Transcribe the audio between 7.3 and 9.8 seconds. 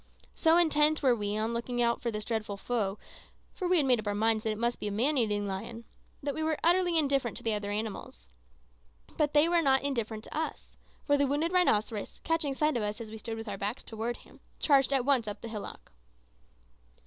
to the other animals. But they were